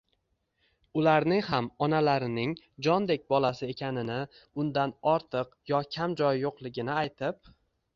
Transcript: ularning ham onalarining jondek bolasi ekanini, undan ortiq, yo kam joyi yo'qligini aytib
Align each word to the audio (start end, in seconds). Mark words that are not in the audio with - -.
ularning 1.01 1.43
ham 1.49 1.67
onalarining 1.89 2.57
jondek 2.89 3.29
bolasi 3.37 3.71
ekanini, 3.77 4.19
undan 4.65 4.99
ortiq, 5.17 5.57
yo 5.75 5.87
kam 5.99 6.21
joyi 6.25 6.47
yo'qligini 6.47 6.99
aytib 7.03 7.59